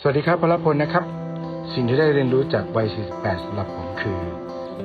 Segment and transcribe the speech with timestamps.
[0.00, 1.04] สวัสดีครับพลพลนะครับ
[1.74, 4.18] สิ่งที่ได้เรียนรู้จากวัย 48สำหรับผมคือ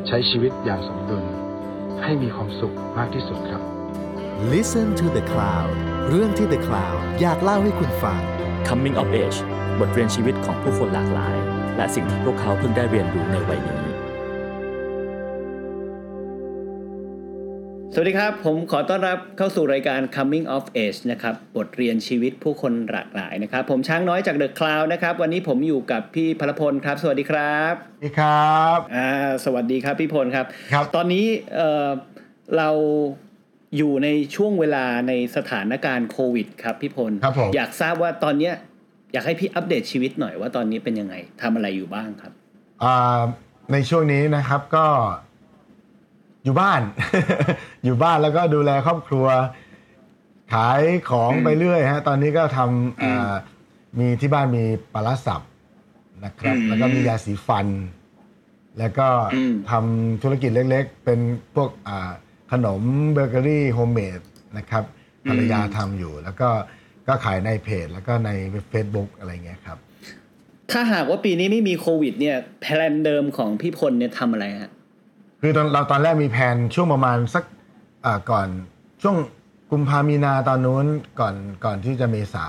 [0.07, 1.23] ใช้ชีวิตอย่างสมดุล
[2.03, 3.61] ให้มีความสุขมากที่สุดครับ
[4.53, 5.71] Listen to the Cloud
[6.09, 8.19] เรื่องที่ The Cloud อยากเล่าให้คุณฟัง
[8.67, 9.39] Coming of Age
[9.79, 11.35] บทเรียนชีวิตของผู้คนหลากหลาย
[11.77, 13.90] และสิ่งที่พวกเขาเพิ่งได้เรียนรู้ในวัยนี้
[17.93, 29.09] สวัสดีครับ ผมขอต้อนรับเข้าสู่รายการ Coming of Age นะครับ บทเรียนชีวิตผู้คนหลากหลายนะครับ ผมช้างน้อยจาก The Cloud นะครับ วันนี้ผมอยู่กับพี่พลพลครับ สวัสดีครับสวัสดีครับอ่า
[29.45, 31.25] สวัสดีครับพี่พลครับครับ ตอนนี้
[31.55, 31.89] เอ่อ
[32.57, 32.69] เรา
[33.77, 38.53] อยู่ในช่วงเวลาในสถานการณ์โควิดครับพี่พลครับผมอยากทราบว่าตอนเนี้ย
[39.13, 42.33] อยากให้พี่อัปเดตชีวิตหน่อยว่าตอนนี้เป็นยังไงทำอะไรอยู่บ้างครับ
[42.83, 43.21] อ่า
[43.71, 44.85] ในช่วงนี้นะครับก็
[46.43, 46.81] อยู่บ้าน
[47.83, 49.25] อยู่บ้านแล้วก็ดูแลครอบครัว
[50.53, 53.31] ขายของไปเรื่อยฮะ ตอนนี้ก็ทำอ่า
[53.99, 55.41] มีที่บ้านมีปลาร้าสับ
[56.25, 57.67] นะครับอืมแล้วก็มียาสีฟัน
[58.79, 61.19] แล้วก็อืมทำธุรกิจเล็กๆ เป็น
[61.55, 62.11] พวกอ่า
[62.51, 62.81] ขนม
[63.13, 64.19] เบเกอรี่ homemade
[64.57, 64.83] นะครับ
[65.29, 66.49] ภรรยาทำอยู่ แล้วก็
[67.07, 68.29] ก็ขายในเพจ แล้วก็ใน
[68.71, 69.77] Facebook อะไรเงี้ยครับ
[70.71, 74.71] ถ้าหากว่าปีนี้ไม่มีโควิด เนี่ย plan เดิมของพี่พลเนี่ยทำอะไรฮะ
[75.41, 77.43] คือตอนเราตอนแรกมีแผนช่วงประมาณสัก
[78.05, 78.47] อ่าก่อน
[79.01, 79.15] ช่วง
[79.71, 80.85] กุมภามีนาตอนนู้น
[81.19, 82.45] ก่อนก่อนที่จะเมษา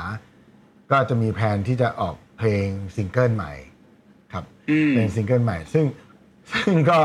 [0.90, 3.52] ก็จะมีแผนที่จะออกเพลงซิงเกิลใหม่
[4.32, 5.84] ครับอืมเพลงซิงเกิลใหม่ ซึ่ง
[6.52, 6.98] ซึ่งก็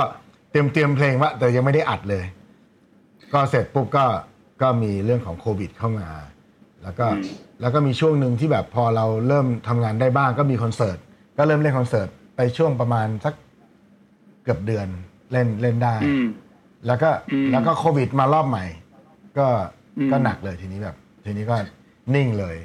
[0.52, 2.26] เตรียมเตรียมเพลงว่าแต่ยังไม่ได้อัดเลย
[3.34, 4.06] ก็เสร็จปุ๊บก็
[4.62, 6.10] ก็มีเรื่องของโควิดเข้ามา
[6.84, 7.08] แล้วก็
[7.62, 10.98] แล้วก็มีช่วงหนึ่งที่แบบพอเราเริ่มทำงานได้บ้างก็มีคอนเสิร์ต
[11.38, 13.34] ก็เริ่มเล่นคอนเสิร์ตไปช่วงประมาณสัก
[14.44, 14.88] เกือบเดือน
[15.32, 16.26] เล่นเล่นได้อืม
[16.88, 18.66] แล้วก็อืมแล้วก็โควิดมารอบใหม่
[19.38, 19.48] ก็
[19.98, 21.56] อืมก็หนักเลยทีนี้แบบ ทีนี้ก็
[22.16, 22.56] นิ่งเลย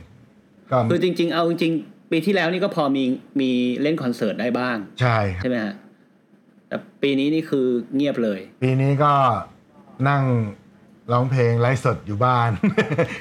[0.70, 3.04] ก็คือจริง ๆ เอาจริงๆปีที่แล้วนี่ก็พอมี
[3.40, 3.50] มี
[3.82, 5.74] เล่นคอนเสิร์ตได้บ้าง ใช่ครับใช่ไหมฮะ
[6.68, 9.12] แต่ปีนี้นี่คือเงียบเลย ปีนี้ก็
[10.08, 10.22] นั่ง
[11.12, 12.50] ร้องเพลงไลฟ์สดอยู่บ้าน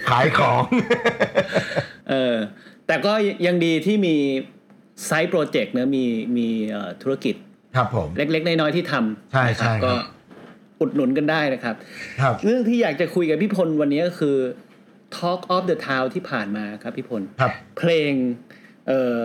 [0.10, 0.64] ขายของ
[2.10, 2.36] เออ
[2.88, 3.14] แต่ก็
[3.46, 4.16] ยังดีที่มี
[5.06, 6.06] ไซต์โปรเจกต์เนะมี
[6.38, 7.36] มีเอ่อธุรกิจ
[7.76, 9.94] ครับผม เล็กๆน้อยๆที่ทำใช่นะใช่ครับก็
[10.82, 11.76] อุดหนุนกันได้นะครับ
[12.22, 14.38] ครับ เรื่องที่อยากจะคุยกับพี่พลวันนี้ก็คือ
[15.18, 18.12] Talk of the Town ที่ผ่านมาครับพี่พลครับ เพลง
[18.88, 19.18] เอ่อ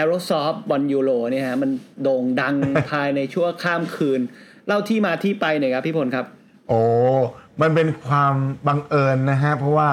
[0.00, 1.70] Aerosoft บอลยูโรเนี่ยฮะมัน
[2.02, 2.56] โด่งดัง
[2.90, 4.20] ภายในชั่วข้ามคืน
[4.66, 6.26] เล่าที่มาที่ไปหน่อยครับพี่พลครับ
[6.68, 6.80] โอ้
[7.60, 8.34] มันเป็นความ
[8.66, 9.90] บังเอิญนะฮะ เพราะว่า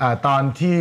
[0.00, 0.80] อาตอนที่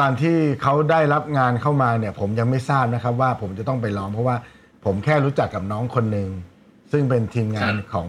[0.00, 4.36] ตอนที่เขาได้รับงานเข้ามาเนี่ย ผมยังไม่ทราบนะครับว่าผมจะต้องไปร้องเพราะว่า
[4.84, 6.28] ผมแค่รู้จักกับน้องคนหนึ่ง
[6.92, 8.08] ซึ่งเป็นทีมงานครับของ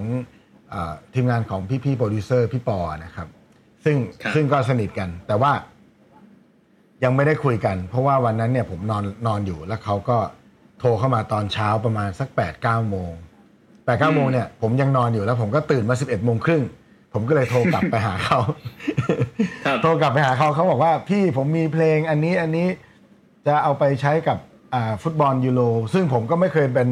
[0.73, 3.27] อาทีมงานของพี่ๆโปรดิวเซอร์พี่ปอนะครับ
[3.83, 5.51] ซึ่งครับซึ่งก็สนิทกัน แต่ว่า
[7.03, 10.17] ยังไม่ได้คุยกัน เพราะว่าวันนั้นเนี่ยผมนอนนอนอยู่แล้วเขาก็
[10.79, 13.11] โทรเข้ามาตอนเช้าประมาณสักแปดเก้าโมง
[13.85, 16.63] แปดเก้าโมงเนี่ยผมยังนอนอยู่แล้วผมก็ตื่นมาสิบเอ็ดโมงครึ่ง
[17.13, 18.39] ผมก็เลยโทรกลับไปหาเขา
[19.65, 22.67] ครับโทรกลับไปหาเขาเขาบอกว่าพี่ผมมีเพลงอันนี้อันนี้
[23.47, 24.52] จะเอาไปใช้กับอ่า
[25.03, 25.61] ฟุตบอลยูโร
[25.93, 26.87] ซึ่งผมก็ไม่เคยเป็น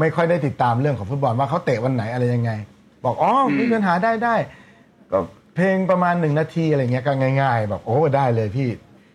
[0.00, 2.50] ไม่ค่อยได้ติดตามเรื่องของฟุตบอลว่าเขาเตะวันไหนอะไรยังไง
[3.04, 4.34] บอกอ๋อมีปัญหาได้ได้
[5.12, 5.18] ก็
[5.56, 8.68] เพลงประมาณหนึ่งนาทีอะไรเงี้ยก็ง่ายๆแบบโอ้ได้เลยพี่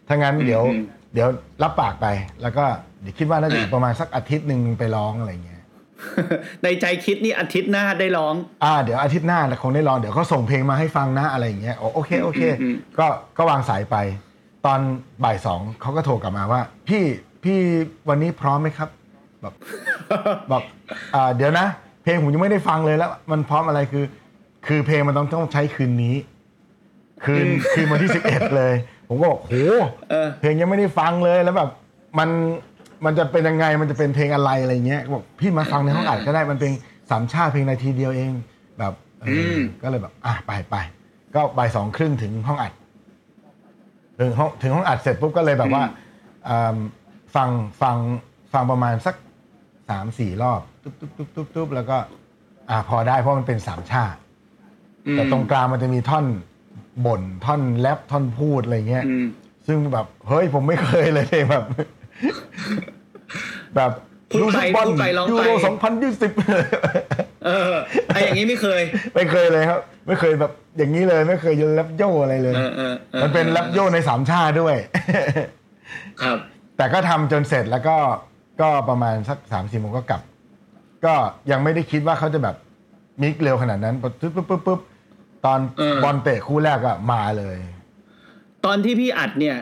[0.08, 1.28] ถ้างั้นเดี๋ยวอืมเดี๋ยว
[1.64, 2.08] รับปากไป
[2.42, 2.66] แล้วก็
[3.02, 5.62] เดี๋ยวคิดว่าน่าจะอีกประมาณสักอาทิตย์หนึ่งไปร้องอะไรเงี้ย
[6.64, 13.08] ในใจคิดนี่อาทิตย์หน้าได้ร้อง อ่าเดี๋ยวอาทิตย์หน้าคงได้ร้องเดี๋ยวเขาส่งเพลงมาให้ฟังนะอะไรอย่างเงี้ยโอโอเคโอเคอืมก็
[13.38, 13.96] ก็วางสายไป
[14.66, 14.80] ตอน
[15.24, 17.04] บ่ายสองเขาก็โทรกลับมาว่า พี่
[17.44, 17.60] พี่
[18.10, 18.90] วันนี้พร้อมไหมครับ
[19.42, 19.54] แบบ
[20.52, 20.64] บอก
[21.16, 21.68] อ่าเดี๋ยวนะ
[22.04, 24.06] เพลงผมยังไม่ได้ฟังเลยแล้ว มันพร้อมอะไรคือ
[24.68, 26.16] คือเพลงมันต้องต้องใช้คืนนี้
[27.24, 28.74] คืนคืนวันที่สิบเอ็ดเลย
[29.08, 29.56] ผมก็บอกโห
[30.10, 31.70] เออเพลงยังไม่ได้ฟังเลยแล้วแบบ
[32.20, 32.30] มัน
[33.06, 36.72] มันจะเป็นยังไงมันจะเป็นเพลงอะไรอะไรเงี้ยบอกพี่มาฟังในห้องอัดก็ได้มันเป็น
[37.10, 38.32] สามชาติเพลงนาทีเดียวเอง
[38.80, 40.76] แบบเอออมก็เลยแบบอะไปไป
[41.36, 42.74] ก็บ่ายสองครึ่งถึงห้องอัด
[44.20, 45.84] ถึงห้องถึงห้องอัดเสร็จปุ๊บก็เลยแบบว่า
[46.50, 46.78] อืม
[47.36, 47.50] ฟัง
[47.82, 47.98] ฟัง
[48.54, 49.16] ฟังประมาณสัก
[49.90, 51.98] สามสี่รอบตุ๊บตุ๊บตุ๊บตุ๊บตุ๊บแล้วก็
[52.70, 54.20] อ่าพอได้เพราะมันเป็นสามชาติ
[55.12, 56.26] แต่ตรงกลางมันจะมีท่อน
[57.06, 59.26] บ่นท่อนแรปท่อนพูดอะไรเงี้ยอืม
[59.68, 61.64] ซึ่งแบบเฮ้ยผมไม่เคยเลยแบบ
[63.76, 63.92] แบบ
[64.32, 66.32] พูดไปบอลพูดไปร้องไปยูโรสองพันยี่สิบ
[67.46, 67.74] เออ
[68.08, 68.82] ไออย่างนี้ไม่เคย
[69.16, 74.76] ไม่เคยเลยครับ ไม่เคยแบบอย่างนี้เลยไม่เคยยนแรปโยอะไรเลยเออเออเออมันเป็นแรปโยในสามชาติด้วย
[76.22, 76.38] ครับ
[76.82, 77.98] แต่ก็ทำจนเสร็จแล้วก็
[78.62, 80.22] ก็ประมาณสักสามสี่โมงก็กลับ
[81.06, 81.14] ก็
[81.52, 82.56] ยังไม่ได้คิดว่าเขาจะแบบ
[83.22, 84.80] มิกเร็วขนาดนั้นปุ๊บปุ๊บปุ๊บปุ๊บ
[85.46, 87.58] ตอนเออบอลเตะคู่แรกก็มาเลย
[88.66, 89.58] ตอนที่พี่อัดเนี่ย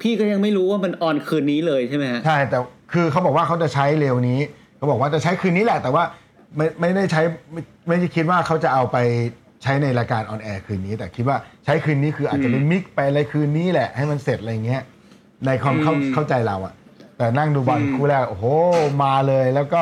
[0.00, 2.58] พี่ก็ยังไม่รู้ว่ามัน on คืนนี้เลยใช่ไหมฮะใช่แต่
[2.92, 4.40] คือเขาบอกว่าเขาจะใช้เร็วนี้
[4.76, 6.04] เขาบอกว่าจะใช้คืนนี้แหละ แต่ว่า
[6.56, 7.22] ไม่ไม่ได้ใช้
[7.52, 8.96] ไม่ไม่ได้คิดว่าเขาจะเอาไป
[9.62, 14.82] ใช้ในรายการ on air คืนนี้ แต่คิดว่าใช้คืนนี้คืออาจจะเป็น mix ไปอะไรคืนนี้แหละให้มันเสร็จอะไรเงี้ย
[15.46, 16.74] ในความเข้าอืมเข้าใจเราอะ
[17.16, 18.44] แต่นั่งดูบอลคู่แรกโอ้โห
[19.02, 19.80] มาเลย แล้วก็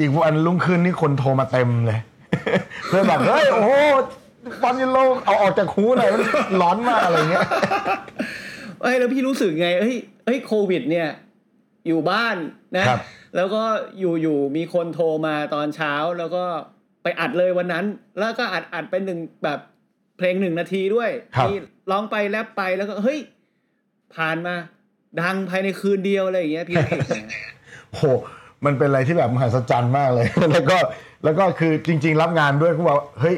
[0.00, 2.00] อีกวันรุ่งขึ้นนี่คนโทรมาเต็มเลย
[2.88, 3.70] เพื่อนแบบเฮ้ยโอ้โห
[4.62, 6.22] บอลยูโรเอาออกจากคูหน่อยมัน
[6.62, 7.46] ร้อนมากอะไรเงี้ย
[8.82, 11.08] เอ้ยแล้วพี่รู้สึกไงเอ้ยเอ้ยโควิด เนี่ย
[11.86, 12.36] อยู่บ้าน
[12.76, 13.00] นะครับ
[13.36, 13.62] แล้วก็
[13.98, 16.44] อยู่อยู่มีคนโทรมาตอนเช้าแล้วก็
[17.02, 17.84] ไปอัดเลยวันนั้น
[18.18, 19.58] แล้วก็อัดอัดเป็นหนึ่งแบบ
[20.16, 21.56] เพลงหนึ่งนาทีด้วยครับที่
[21.90, 23.18] ร้องไปแรปไปแล้วก็เฮ้ย
[24.16, 24.54] ผ่านมา
[25.20, 27.34] ดังภายในคืนเดียวอะไรอย่างเงี้ยพี่รู้สึกไง
[27.90, 28.04] โอ้โห
[28.64, 30.76] มันเป็นอะไรที่แบบมหัศจรรย์มากเลย แล้วก็
[31.24, 33.36] แล้วก็คือจริง ๆ รับงานด้วยกูบอกเฮ้ย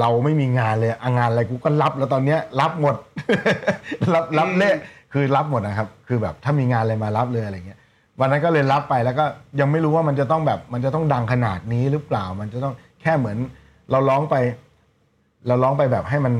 [0.00, 2.96] เราไม่มีงานเลยอะงานอะไรกูก็รับแล้วตอนเนี้ย รับหมด
[4.14, 4.76] รับรับเละ
[5.12, 7.78] คือรับหมดนะครับ คือแบบถ้ามีงานอะไรมารับเลยอะไรเงี้ย
[8.20, 9.24] วันนั้นก็เลยรับไปแล้วก็
[9.60, 13.38] ยังไม่รู้ว่ามันจะต้องแบบมันจะต้องดังขนาดนี้หรือเปล่า มันจะต้องแค่เหมือน
[13.90, 14.36] เราร้องไป
[15.46, 16.34] เราร้องไปแบบให้มัน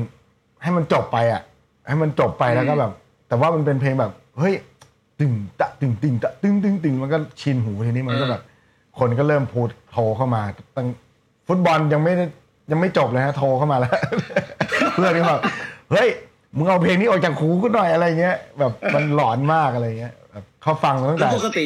[0.63, 1.41] ให้มันจบไปอะ
[1.87, 2.91] ให้มันจบไปแล้วก็แบบ
[3.27, 4.53] แต่ว่ามันเป็นเพลงแบบ เฮ้ย
[5.19, 8.41] ตึงตะตึงตึงตะตึงตึงตึงมันก็ชินหูทีนี้มันก็แบบ
[8.99, 10.41] คนก็เริ่มพูดโทรเข้ามา
[10.75, 10.87] ตั้ง
[11.47, 12.25] ฟุตบอลยังไม่ได้
[12.71, 13.93] ยังไม่จบเลยฮะโทรเข้ามาแล้ว
[14.93, 15.41] เพื่อนก็แบบ
[15.91, 16.09] เฮ้ย
[16.57, 21.65] มึงเอาเพลงนี้ออกจากหูกูหน่อยอะไรเงี้ยแบบมันหลอนมากอะไรเงี้ยแบบเขาฟังมาตั้งแล้วแต่ปกติ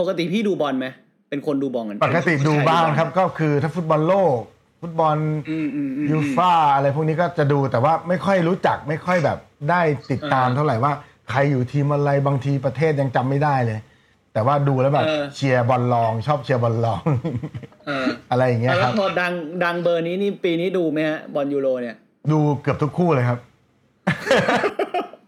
[0.00, 0.86] ปกติพี่ดูบอลไหม
[1.30, 4.38] เป็นคนดูบอลกันปกติดูบ้างครับก็คือถ้าฟุตบอลโลก
[4.82, 5.16] ฟุตบอล
[5.50, 9.38] อืมอืมอืมยูฟ่าอะไรพวกนี้ก็จะดูแต่ว่าไม่ค่อยรู้จักไม่ค่อยแบบ
[9.70, 9.80] ได้
[10.10, 10.92] ติดตามเออเท่าไหร่ว่า
[11.30, 13.78] ใครอยู่ทีมอะไรบางทีประเทศยังจำไม่ได้เลย
[14.32, 17.02] แต่ว่าดูแล้วแบบเออเชียร์บอลรอง ชอบเชียร์บอลรอง
[17.86, 19.32] เอออะไรอย่างเงี้ยแล้วครับพอดัง
[19.64, 21.96] ดังเบอร์นี้นี่ปีนี้ดูไหมฮะบอลยูโรเนี่ย
[22.32, 23.38] ดูเกือบทุกคู่เลยครับ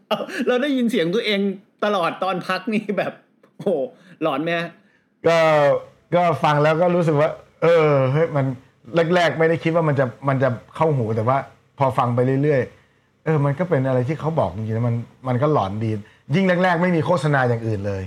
[0.09, 1.41] เอ้าเราได้ยินเสียงตัวเอง
[1.85, 3.13] ตลอดตอนพักนี่แบบ
[3.57, 3.71] โอ้โห
[4.23, 4.69] หลอนไหมฮะ
[5.27, 5.39] ก็
[6.15, 7.31] ก็ฟังแล้วก็รู้สึกว่า
[7.63, 8.47] เออเฮ้ยมัน
[9.15, 11.39] แรก ๆ ไม่ได้คิดว่ามันจะมันจะเข้าหูแต่ว่า
[11.79, 12.76] พอฟังไปเรื่อยๆ
[13.27, 14.97] เออมันก็เป็นอะไรที่เขาบอกจริงๆนะมัน
[15.29, 15.91] มันก็หลอนดี
[16.35, 18.03] ยิ่งแรก ๆ ไม่มีโฆษณาอย่างอื่นเลย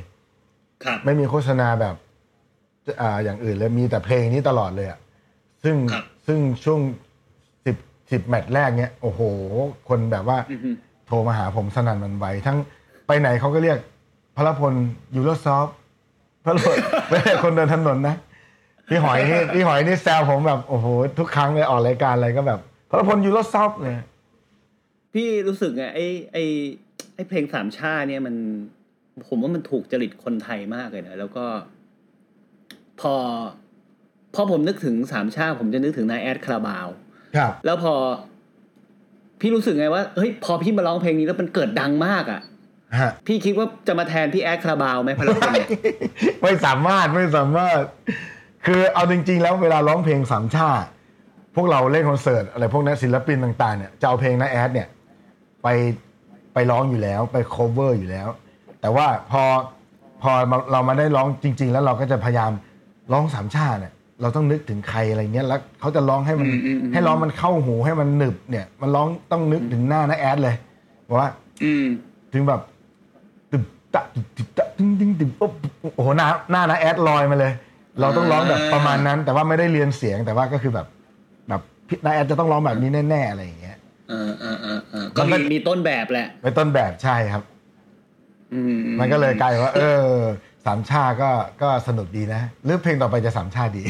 [0.83, 1.95] ครับ ไม่มีโฆษณาแบบ
[3.01, 4.99] อ่าอย่างอื่นเลยมีแต่เพลงนี้ตลอดเลยอะ
[5.63, 6.79] ซึ่งครับ ซึ่งช่วง
[7.65, 7.75] สิบ
[8.11, 9.21] สิบแมตช์แรกเนี้ยโอ้โห
[9.89, 10.69] คนแบบว่า อือฮึ
[11.07, 12.57] โทรมาหาผมสนั่นหวั่นไหวทั้ง
[13.07, 13.77] ไปไหนเขาก็เรียก
[14.35, 14.73] พลพล
[15.15, 15.67] ยูโรซอฟ
[16.45, 16.75] พลพล
[17.09, 18.15] ไม่ใช่คนเดินถนนนะ
[18.87, 20.87] พี่หอยนี่พี่หอยนี่แซวผมแบบโอ้โห
[21.19, 23.95] ทุกครั้งเลยออกรายการอะไรก็แบบพลพลยูโรซอฟเลย
[25.13, 26.43] พี่รู้สึกไงไอ้ไอ้
[27.15, 28.35] ไอ้เพลงสามชาติเนี่ยมัน
[29.27, 31.45] ผมว่ามันถูกจริตคนไทยมากเลยนะแล้วก็
[33.01, 33.13] พอ
[34.35, 36.87] พอผมนึกถึงสามชาติผมจะนึกถึงน้าแอ๊ดคาราบาว
[37.35, 37.93] ครับ แล้วพอ
[39.39, 42.41] พี่รู้สึกไงว่าเฮ้ยพอพี่มาร้องเพลงนี้แล้วมันเกิดดังมากอะ
[42.99, 45.67] ฮะพี่คิดว่าจะมาแทนพี่แอดคาราบาวไหมพลังคนเนี่ย
[46.41, 47.79] ไม่สามารถไม่สามารถ
[48.65, 50.87] คือเอาจริง ๆ แล้วเวลาร้องเพลงสามชาติ
[51.55, 54.87] พวกเราเล่นคอนเสิร์ตอะไรพวกนั้นศิลปินต่างๆเนี่ยจะเอาเพลงน้าแอดเนี่ย
[55.63, 55.67] ไป
[56.53, 58.27] ไปร้องอยู่แล้วไป cover อยู่แล้ว
[58.81, 59.43] แต่ว่าพอ
[60.21, 62.51] พอมาเรามาได้ร้องจริง ๆ แล้วเราก็จะพยายาม
[63.11, 70.55] ร้องสามชาติเนี่ยเราต้องนึกถึงใครอะไรเงี้ยแล้วเขาจะร้องให้มันอืมอืมอืมให้ร้องมันเข้าหูให้มันหนึบเนี่ย มันร้องต้องนึกถึงหน้าน้าแอดเลย
[71.07, 71.29] บอกว่า
[71.63, 71.85] อืม
[72.33, 72.61] ถึงแบบ
[73.51, 73.63] ตึบ
[73.93, 75.51] ตะตึบตึบตะตึงตึงตึงปุ๊บ
[75.95, 77.51] โอ้โหหน้าหน้านะแอดลอยมาเลย
[77.99, 80.87] เราต้องร้องแบบประมาณนั้น แต่ว่าไม่ได้เรียนเสียงแต่ว่าก็คือแบบ
[81.49, 87.43] แบบพี่นาแอดจะต้องร้องแบบนี้แน่ๆอะไรอย่างเงี้ยเออเออเออเออก็มันก็มีมีต้นแบบแหละเป็นต้นแบบใช่ครับ
[88.53, 90.05] อืมมันก็เลยกลายเป็นว่า เออ
[90.65, 91.29] สามชาก็
[91.61, 93.83] ก็สนุกดีนะหรือเพลงต่อไปจะสามชาดี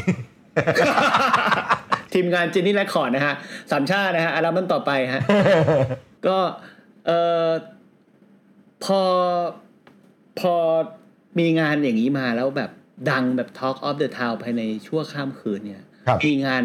[2.12, 3.34] ทีมงานจินนี่แรคคอร์ดนะฮะ
[3.70, 5.22] สามชาตินะฮะอัลบั้มต่อไปฮะ
[6.26, 6.38] ก็
[7.06, 7.10] เอ
[7.46, 7.48] อ
[8.84, 9.02] พอ
[10.40, 10.54] พอ
[11.38, 12.70] มีงานอย่างนี้มาแล้วแบบ
[13.10, 16.62] ดังแบบ Talk of the Town ภายในชั่วข้ามคืนเนี่ย ครับ มีงาน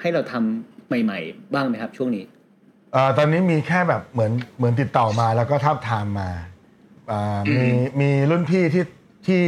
[0.00, 6.30] ให้เราทำใหม่ ๆ บ้างไหมครับช่วงนี้เอ่อตอนนี้มีแค่แบบเหมือนเหมือนติดต่อมาแล้วก็ทับทามมา
[7.10, 7.66] อ่ามี
[8.00, 8.84] มีรุ่นพี่ที่
[9.26, 9.42] ที่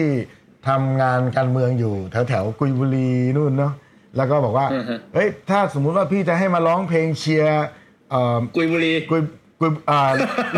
[0.69, 3.73] ทำงานการเมืองอยู่แถวแถวกุยบุรีนู่นเนาะ
[4.17, 7.67] แล้วก็บอกว่าอือฮะเฮ้ยถ้าสมมุติว่าพี่จะให้มาร้องเพลงเชียร์
[8.11, 9.23] เอ่อกุยบุรีกุย
[9.61, 10.11] กุยอ่า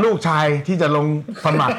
[0.05, 1.07] ลูกชายที่จะลง
[1.45, 1.79] สมัคร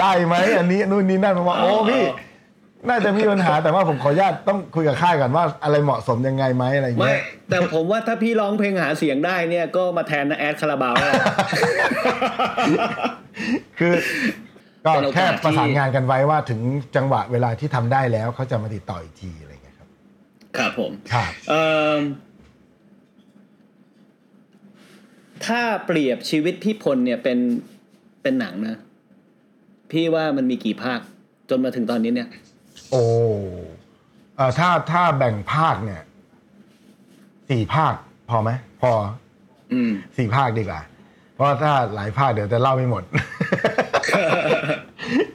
[0.00, 2.04] ได้ไหมอันนี้นู่นนี่นั่นผมว่าโอ้พี่
[2.88, 11.12] น่าจะมีปัญหาแต่ว่าผมขออนุญาตต้องคุยกับค่ายก่อนว่าอะไรเหมาะสมยังไงไหมอะไรอย่างไม่เงี้ยแต่ผมว่าถ้าพี่ร้องเพลงหาเสียงได้เนี่ยก็มาแทนนะแอดคาราบาวแล้ว
[13.78, 13.92] คือ
[14.84, 16.60] ก็เป็นโอกาสแค่ประสานที่งานกันไว้ว่าถึง
[16.96, 19.88] จังหวะเวลาที่ทำได้แล้วเขาจะมาติดต่ออีกทีอะไรอย่างเงี้ยครับ
[20.56, 21.62] ครับผม ครับ เอ่
[21.94, 21.96] อ
[25.46, 27.38] ถ้าเปรียบชีวิตพี่พลเนี่ยเป็น
[28.22, 28.76] เป็นหนังนะ
[29.90, 31.00] พี่ว่ามันมีกี่ภาค
[31.50, 32.28] จนมาถึงตอนนี้เนี่ย
[32.90, 33.02] โอ้
[34.36, 36.02] เอ่อถ้าถ้าแบ่งภาคเนี่ย
[37.50, 37.94] สี่ภาค
[38.30, 38.50] พอไหม
[38.82, 38.92] พอ
[39.72, 40.80] อืมสี่ภาคดีกว่า
[41.34, 43.02] เพราะถ้าหลายภาคเดี๋ยวจะเล่าไม่หมด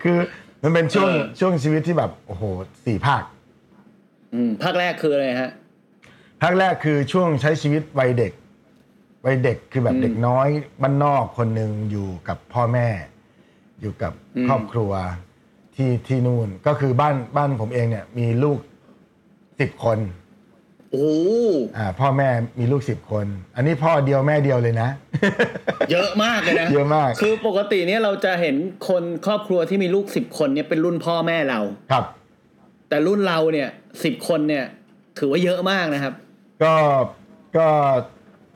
[0.04, 0.18] คือ
[0.62, 2.44] มันเป็นช่วงเออช่วงชีวิตที่แบบโอ้โห
[2.86, 3.24] สี่ภาค
[4.34, 5.52] อืมภาคแรกคืออะไรฮะ
[6.42, 8.34] ภาคแรกคือช่วงใช้ชีวิตวัยเด็ก
[9.26, 10.48] วัยเด็กคือแบบอืมเด็กน้อย
[10.82, 12.88] บ้านนอกคนหนึ่งอยู่กับพ่อแม่
[13.82, 14.92] อยู่กับอืมครอบครัว
[15.80, 18.58] ที่ที่นู่นก็คือบ้านบ้านผมเองเนี่ย มีลูก
[19.60, 20.00] สิบคน
[20.92, 21.30] โอ้โห
[21.78, 24.90] อ่าพ่อแม่มีลูกสิบคน อันนี้พ่อเดียวแม่เดียวเลยนะ
[25.92, 28.56] เยอะมากเลยนะเยอะมาก คือปกติเนี่ยเราจะเห็น
[28.90, 31.60] คนครอบครัวที่มีลูกสิบคนเนี่ยเป็นรุ่นพ่อแม่เรา
[31.92, 32.04] ครับ
[32.90, 33.70] แต่รุ่นเราเนี่ย
[34.04, 34.66] สิบคนเนี่ย
[35.20, 36.14] ถือว่าเยอะมากนะครับ
[36.64, 36.74] ก็
[37.58, 37.68] ก็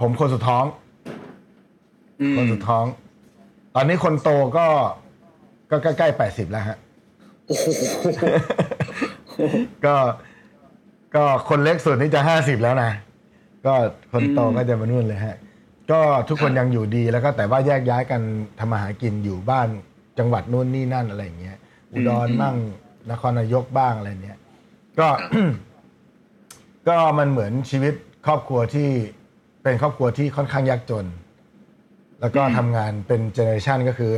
[0.01, 0.65] ผมคนสุดท้อง
[2.21, 2.85] อืมคนสุดท้อง
[3.75, 4.67] ตอนนี้คนโตก็
[5.71, 6.77] ก็ใกล้ๆแปดสิบแล้วฮะ
[7.47, 7.65] โอ้โห
[9.85, 9.95] ก็
[11.15, 12.91] ก็คนเล็กสุดนี่จะห้าสิบแล้วนะ
[13.65, 13.73] ก็
[14.12, 15.38] คนโตก็จะมานู่นเลยฮะ
[15.91, 18.21] ก็ทุกคนยังอยู่ดีแล้วก็แต่ว่าแยกย้ายกัน
[18.59, 19.67] ทำมาหากินอยู่บ้าน
[20.19, 21.57] จังหวัดนู่นนี่นั่นอะไรอย่างเงี้ย
[21.91, 22.55] อุดรบ้าง
[23.12, 24.38] นครนายกบ้างอะไรเนี้ย
[25.00, 25.07] ก็
[26.88, 27.93] ก็มันเหมือนชีวิต
[28.25, 28.89] ครอบครัวที่
[29.63, 31.05] เป็นครอบครัวที่ค่อนข้างยากจน
[32.21, 34.13] แล้วก็ทำงานเป็น generation ก็คือ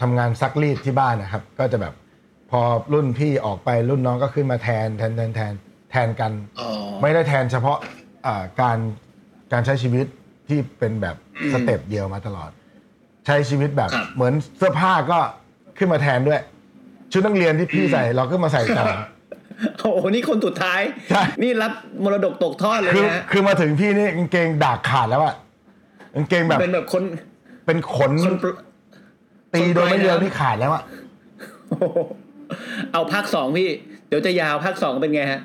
[0.00, 1.94] ทำงานซักรีดที่บ้านนะครับ ก็จะแบบ
[2.52, 5.52] พอรุ่นพี่ออกไปรุ่นน้องก็ขึ้นมาแทนแทนแทนแทน
[5.90, 6.68] แทนกัน อ๋อ
[7.02, 7.78] ไม่ได้แทนเฉพาะ
[8.26, 8.78] อ่าการ
[9.52, 10.06] การใช้ชีวิต
[10.48, 12.50] ที่เป็นแบบอืม step เดียวมาตลอด
[13.26, 15.18] ใช้ชีวิตแบบครับ เหมือนเสื้อผ้าก็
[15.78, 16.40] ขึ้นมาแทนด้วย
[17.12, 18.86] ชุดนักเรียนที่พี่ใส่เราก็มาใส่ต่อ
[19.80, 20.80] โอ้โหนี่คนสุดท้าย
[21.10, 21.72] ใช่ นี่รับ
[22.04, 25.34] มรดกตกทอดเลยคือนะคือมาถึงพี่นี่กางเกงดากขาดแล้วอะ
[26.14, 27.02] กางเกงแบบเป็นแบบคน
[27.66, 28.48] เป็นขนคนปล
[29.54, 30.82] ตีโดยไม่เดียวคนปลายน้ำนี่ขาดแล้วอะ
[31.68, 31.98] โอ้โห
[32.92, 33.70] เอาภาคสองพี่
[34.08, 35.40] เดี๋ยวจะยาวภาคสองเป็นไงฮะ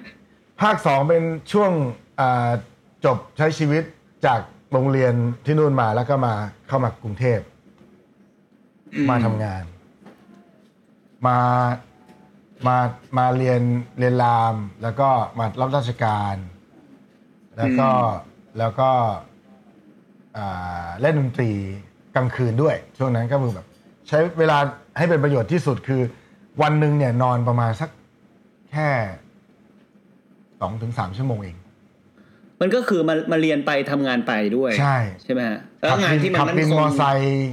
[0.62, 1.72] ภาคสองเป็นช่วง
[2.20, 2.50] อ่า
[3.06, 3.84] จบใช้ชีวิต
[4.26, 4.40] จาก
[4.72, 5.14] โรงเรียน
[5.46, 6.34] ที่นู่นมาแล้วก็มา
[6.68, 7.40] เข้ามากรุงเทพ
[8.94, 9.64] อืมมาทำงาน
[11.28, 11.38] มา
[12.68, 12.78] มา
[13.18, 13.62] มาเรียน
[14.00, 15.10] เรียนราม แล้วก็
[15.40, 16.36] มารับราชการ
[17.58, 17.90] แล้วก็
[18.60, 18.90] แล้วก็
[20.38, 21.52] อ่าเล่นดนตรี
[22.16, 23.68] กลางคืนด้วย ช่วงนั้นก็คือแบบ
[24.08, 24.58] ใช้เวลา
[24.98, 26.02] ให้เป็นประโยชน์ที่สุดคือ
[26.62, 27.90] วันหนึ่งเนี่ยนอนประมาณสัก
[28.72, 28.90] แค่
[30.62, 31.58] สองถึงสามชั่วโมงเอง
[32.62, 37.48] มันก็คือมามาเรียนไปทำงานไปด้วย ใช่ ใช่ไหมฮะแล้วงานที่มันขับมั่วินนคมองไซค์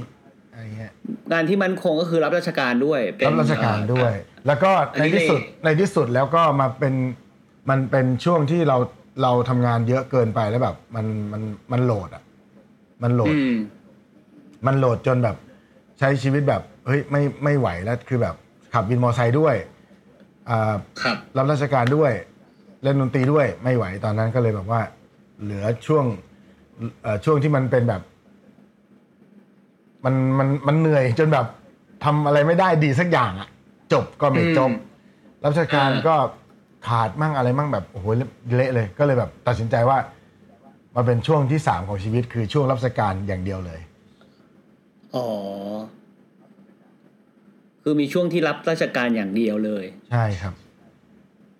[0.51, 0.91] อะไรเงี้ย
[1.31, 6.93] งานที่มั่นคงก็คือรับราชการด้วยเป็นรับราชการด้วยเอ่อแล้วก็อันในนี้ที่สุดเลยในที่สุดแล้วก็มาเป็น
[7.69, 8.77] มันเป็นช่วงที่เรา
[9.23, 12.23] เราทำงานเยอะเกินไปแล้วแบบ มันมันมันโหลดอะ
[13.03, 13.55] มันโหลดอืม
[14.65, 15.35] มันโหลดจนแบบ
[15.99, 18.35] ใช้ชีวิตแบบเฮ้ยไม่ไม่ไหวแล้วคือแบบ
[18.75, 19.55] ขับวินมอไซค์ด้วย
[20.49, 22.11] อ่าครับรับราชการด้วย
[22.83, 24.81] เล่นดนตรีด้วยไม่ไหวตอนนั้นก็เลยแบบว่า
[25.43, 26.05] เหลือช่วง
[27.01, 28.01] เอ่อช่วงที่มันเป็นแบบ
[30.05, 31.45] มันมันมันเหนื่อยจนแบบ
[32.03, 33.49] ทำอะไรไม่ได้ดีสักอย่างอะ
[33.93, 34.75] จบก็ไม่จบอื
[35.41, 36.15] มรับราชการอ่าก็
[36.87, 38.05] ขาดมั่งอะไรมั่งแบบโอ้โห
[38.55, 39.97] เละเลยก็เลยแบบตัดสินใจว่า
[40.95, 43.79] มาเป็นช่วงที่สามของชีวิตคือช่วงรับราชการอย่างเดียวเลย
[45.15, 45.25] อ๋อ
[47.87, 50.53] คือมีช่วงที่รับราชการอย่างเดียวเลย ใช่ครับ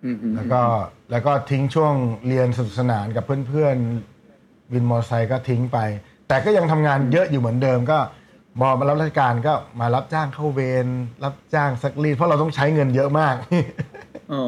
[0.06, 0.62] อืมแล้วก็
[1.12, 1.94] แล้วก็ทิ้งช่วง
[2.28, 5.78] เรียนสนุกสนานกับเพื่อนๆวินมอเตอร์ไซค์ก็ทิ้งไป
[6.28, 8.00] แต่ก็ยังทำงานเยอะอยู่เหมือนเดิมก็
[8.60, 10.86] พอมารับราชการก็มารับจ้างเข้าเวร
[11.24, 13.36] รับจ้างซักรีดเพราะเราต้องใช้เงินเยอะมาก
[14.34, 14.44] อ๋อ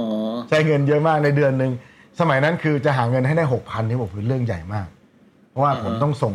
[0.50, 1.72] ใช้เงินเยอะมากในเดือนหนึ่ง
[2.20, 4.88] สมัยนั้นคือจะหาเงินให้ได้หกพันที่ผมคือเรื่องใหญ่มาก
[5.50, 6.34] เพราะว่าผมต้องส่ง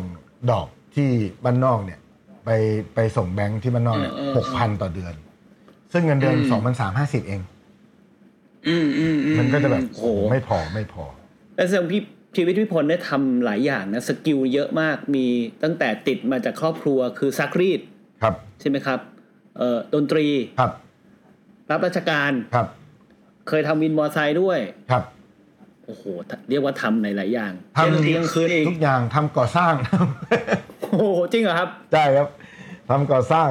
[0.51, 1.09] ดอกที่
[1.43, 1.99] บ้านนอกเนี่ย
[2.45, 2.49] ไป
[2.95, 5.13] ไปส่งแบงค์ที่บ้านนอกเนี่ยเออเออหกพันต่อเดือน
[5.93, 7.41] ซึ่งเงินเดือนอืมสองพันสามห้าสิบเอง
[8.67, 11.03] อืมอืมอืมันก็จะแบบโอ้โอ้โหโหไม่พอไม่พอ
[11.55, 12.01] แต่สำหรับพี่
[12.35, 15.25] ชีวิตพี่พลได้ทำหลายอย่างนะ skill เยอะมากมี
[15.63, 17.79] ตั้งแต่ติดมาจากครอบครัวคือซักรีด
[18.21, 18.99] ครับ ใช่ไหมครับ
[19.57, 20.27] เอ่อดนตรี
[20.59, 20.71] ครับ
[21.71, 22.67] รับราชการครับ
[23.47, 24.59] เคยทำวินมอไซค์ด้วย
[24.91, 25.03] ครับ
[25.85, 26.03] โอ้โห
[26.49, 29.73] เรียกว่าทำในหลายอย่างทำเล่นดนตรีกลางคืนอีกทุกอย่างทำก่อสร้าง
[30.79, 32.27] โอ้โหจริงเหรอครับใช่ครับ
[32.89, 33.49] ทำก่อสร้าง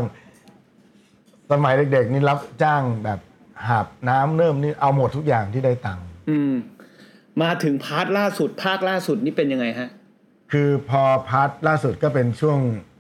[1.53, 3.21] สมัยเด็กๆนี่รับจ้างแบบ
[3.69, 6.53] หาบน้ำเนิ่มนี่เอาหมดทุกอย่างที่ได้ตังค์อืม
[7.43, 9.91] มาถึง part ล่าสุด ภาคล่าสุดนี่เป็นยังไงฮะ
[10.53, 12.59] คือพอ part ล่าสุดก็เป็นช่วง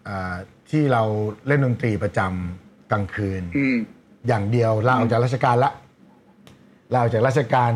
[0.08, 0.34] อ่า
[0.70, 1.02] ที่เรา
[1.46, 3.76] เล่นดนตรีประจำกลางคืน อืม
[4.28, 5.70] อย่างเดียวลาออกจากราชการลา
[6.92, 7.72] ลาออกจากราชการ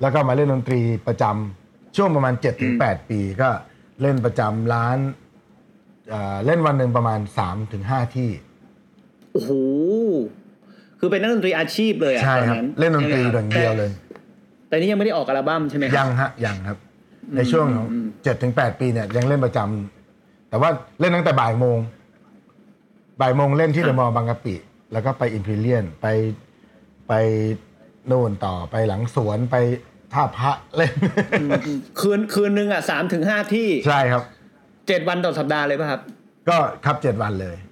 [0.00, 3.48] แล้วก็มาเล่นดนตรีประจำช่วงประมาณ7จ็ถึงแปีก็
[4.02, 4.98] เล่นประจำร้าน
[6.10, 9.52] เอ่อเล่นวันหนึ่งประมาณ3ถึง5ที่โอ้โห
[11.00, 13.90] คือเป็นนักดนตรีอาชีพเลยอะใช่ตอนครับนั้นเล่นดนตรีใช่ไหมอครับย่างเดียวเลย
[14.68, 16.78] แต่แต่นี่ยังไม่ได้ออกอัลบั้มใช่ไหมครับยังฮะยังครับ
[17.36, 21.78] ในช่วงของอืมเจ็ดถึงแปดปีเนี่ยยังเล่นประจำแต่ว่าเล่นตั้งแต่บ่ายโมง
[23.20, 24.54] บ่ายโมงเล่นที่เดอะมอลล์บางกะปิ
[24.92, 26.06] แล้วก็ไปอิมพีเรียนไป
[27.08, 27.12] ไป
[28.06, 29.56] โน่นต่อไปหลังสวนไป
[30.12, 30.92] ท่าพระเล่น
[32.00, 34.22] คืนคืนหนึ่งอะสามถึงห้าที่ใช่ครับ
[34.88, 36.00] เจ็ดวันต่อสัปดาห์เลยป่ะครับ
[36.48, 37.67] ก็ครับเจ็ดวันเลยโอ้โห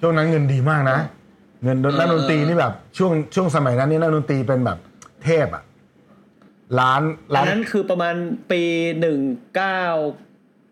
[0.00, 0.98] ช่วงนั้นเงินดีมากนะ
[1.64, 4.78] เงินเออนักดนตรีนี่แบบ ช่วงช่วงสมัยนั้นนี่นักดนตรีเป็นแบบ
[5.24, 5.62] เทพอะ
[6.80, 8.14] ล้านอัล้านนนั้นคือประมาณ
[8.50, 8.62] ปี
[9.00, 9.20] หนึ่ง
[9.56, 9.82] เก้า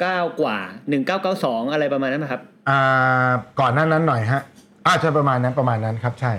[0.00, 0.58] เก้ากว่า
[0.88, 3.30] หนึ่งเก้าเก้าสองอะไรประมาณนั้นไหมครับ อ่า
[3.60, 4.42] ก่อนหน้านั้นหน่อยฮะ
[4.86, 6.32] อาใช่ประมาณนั้นประมาณนั้นครับ ใช่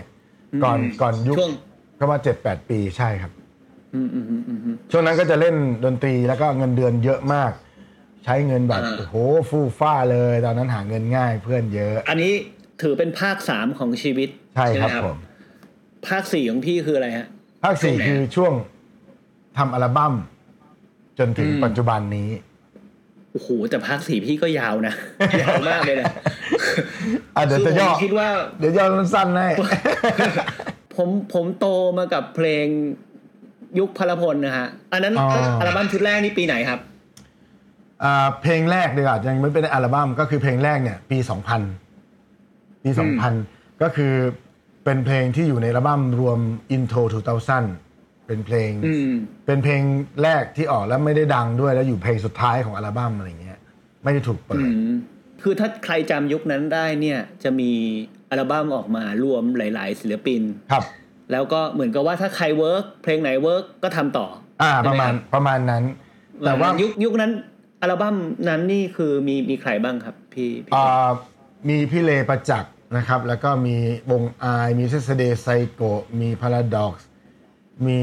[0.63, 1.51] ก่อนอืมก่อนยุคช่วง
[1.99, 3.31] ก็ว่าเจ็ดแปดปีใช่ครับ
[3.95, 5.55] อืมอืมอืมอืมอืมช่วงนั้นก็จะเล่น
[5.85, 7.51] ดนตรีแล้วก็เงินเดือนเยอะมาก
[8.29, 9.15] ใช้เงินแบบอ่าโอ้โห
[9.49, 12.31] ฟู่ฟ้าเลยตอนนั้นหาเงินง่ายเพื่อนเยอะ อันนี้
[12.81, 15.17] ถือเป็นภาคสามของชีวิต ใช่ครับไหผม
[16.07, 17.27] ภาคสี่ของพี่คืออะไรฮะ
[17.63, 18.53] ภาคสี่ช่วงไหนคือช่วง
[19.57, 20.13] ทำอัลบั้ม
[21.19, 22.29] จนถึงอืมปัจจุบันนี้
[23.31, 24.93] โอ้โหแต่ภาคสี่พี่ก็ยาวนะ
[25.41, 26.05] ยาวมากเลยนะ
[27.35, 28.27] อะเดี๋ยวจะคืย่อผมคิดว่า
[28.59, 29.49] เดี๋ยวย่อสั้นๆให้
[30.95, 31.67] ผมผมโต
[31.97, 32.67] มากับเพลง
[33.79, 35.27] ยุคพลพลนะฮะ อันนั้นอ๋อ
[35.59, 36.96] อัลบั้มชุดแรกนี่ปีไหนครับอ่า
[38.41, 41.17] เพลงแรกดีกว่ายังไม่เป็นอัลบั้มก็คือเพลงแรกเนี่ยปี
[42.01, 42.89] 2000 ปี
[43.35, 44.13] 2000 ก็คือ
[44.85, 46.39] เป็นเพลงที่อยู่ในอัลบั้มรวม
[46.75, 47.01] Intro
[47.65, 49.11] 2000 เป็นเพลงอืม
[49.45, 49.81] เป็นเพลง
[50.23, 53.59] แรกที่ออกแล้วไม่ได้ดังด้วยแล้วอยู่เพลงสุดท้ายของอัลบั้มอะไรเงี้ย
[54.03, 54.91] ไม่ได้ถูกเปิอืดม
[55.43, 57.71] คือถ้าใครจำยุคนั้นได้เนี่ยจะมี
[58.29, 60.83] อัลบั้มออกมารวมหลาย ๆ ศิลปินครับ
[61.31, 64.27] แล้วก็เหมือนกับว่าถ้าใครเวิร์กเพลงไหนเวิร์กก็ทำต่อ
[64.61, 65.83] อ่าใช่ประไหมาณคบประมาณนั้น
[66.45, 67.31] แต่ว่ายุคยุคนั้น
[67.81, 68.15] อัลบั้ม
[68.47, 71.09] นั้นนี่คือมีมีใครบ้างครับ พี่พี่อ่า
[71.67, 73.75] มีพี่เลประจักษ์นะครับ แล้วก็มี
[74.11, 75.81] วงอายมีเซสเดไซโก
[76.19, 77.07] มีพาราดอกซ์
[77.85, 78.01] มี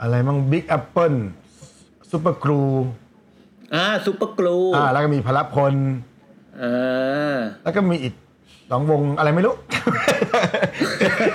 [0.00, 1.14] อะไรมั่งบิ๊กแอปเปิล
[2.10, 2.62] ซูเปอร์กลู
[3.74, 5.74] อ่าซูเปอร์กลูอ่าแล้วก็มีพลพล
[6.62, 8.14] อ่าแล้วก็มีอีก
[8.70, 9.54] สองวงอะไรไม่รู้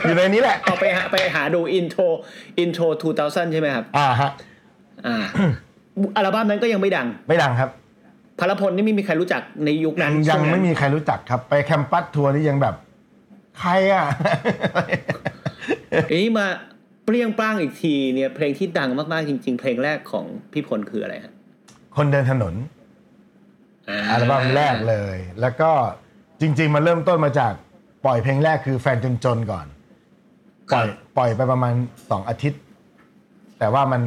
[0.03, 2.03] อยู่ในนี้แหละเอาไปหาไปหาดูอินโทร
[2.59, 2.83] อินโทร
[3.19, 4.31] 2000 ใช่ไหมครับ อ่าฮะ
[5.07, 5.17] อ่า
[6.15, 7.69] อัลบั้มนั้นก็ยังไม่ดัง ไม่ดังครับ
[8.39, 12.75] พลพลนี่ไม่มีใครรู้จักในยุคนั้นยังช่วงนั้นไม่มีใครรู้จักครับ ไปแคมปัสทัวร์นี่ยังแบบ
[13.59, 14.05] ใครอะ
[16.09, 16.47] อันนี้มา
[17.05, 21.33] เปรี้ยงปร้างอีกทีเนี่ย เพลงที่ดังมากๆจริง ๆ เพลงแรกของพี่พลคืออะไรฮะ
[21.95, 22.53] คนเดินถนน
[24.11, 25.71] อัลบั้มแรกเลย แล้วก็
[26.41, 27.53] จริง ๆ มันเริ่มต้นมาจาก
[28.05, 29.65] ปล่อยเพลงแรกคือแฟนจนๆก่อน
[30.71, 31.73] ปล่อยปล่อยไปประมาณ
[32.09, 32.61] สองอาทิตย์
[33.59, 34.01] แต่ว่ามัน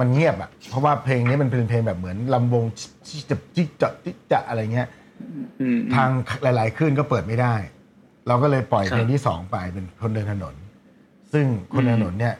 [0.00, 2.64] มันเงียบอะเพราะว่าเพลงนี้มันเป็นเพลงแบบเหมือนลำวง
[3.06, 4.88] จิจะจิจะจิจะอะไรเงี้ย
[5.94, 6.10] ทาง
[6.42, 7.54] หลายๆคลื่นก็เปิดไม่ได้
[8.28, 10.54] เราก็เลยปล่อยเพลงที่สองไปเป็นคนเดินถนน
[11.32, 12.34] ซึ่งคนเดินถนนเนี่ย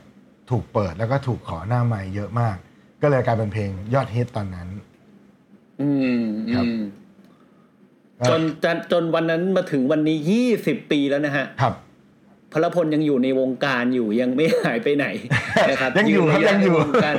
[0.51, 2.57] ถูกเปิดแล้วก็ถูกขอหน้าใหม่เยอะมาก
[3.03, 4.69] ก็เลยกลายเป็นเพลงยอดฮิตตอนนั้น
[5.81, 5.89] อื
[6.21, 6.23] ม
[6.55, 6.65] ครับ
[8.29, 11.75] จนจนจนวันนั้นมาถึงวันนี้ยี่สิบปีแล้วนะฮะ ครับ
[12.53, 15.07] พลพลยังอยู่ในวงการอยู่ยังไม่หายไปไหน
[15.71, 17.15] นะครับยังอยู่ครับนระะยังอยู่ในวงการ